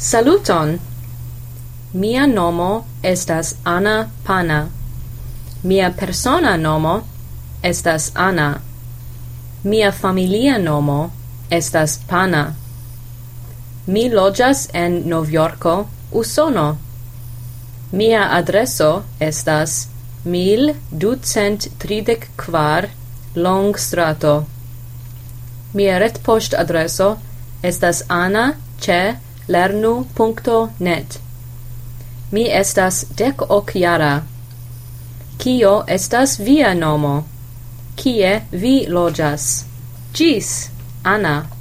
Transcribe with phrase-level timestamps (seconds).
[0.00, 0.80] Saluton!
[1.92, 4.68] Mia nomo estas Ana Pana.
[5.62, 7.02] Mia persona nomo
[7.62, 8.60] estas Ana.
[9.62, 11.10] Mia familia nomo
[11.50, 12.54] estas Pana.
[13.86, 16.78] Mi loĝas en Novjorko, Usono.
[17.92, 19.88] Mia adreso estas
[20.24, 22.88] 1234
[23.34, 24.44] Long Strato.
[25.74, 27.16] Mia retpoŝtadreso
[27.62, 29.16] estas ana ĉe
[29.50, 31.18] lernu.net.
[32.32, 34.12] Mi estas dec ok jara.
[35.38, 37.14] Kio estas via nomo?
[37.96, 39.46] Kie vi loĝas?
[40.14, 40.52] Gis,
[41.04, 41.59] Anna.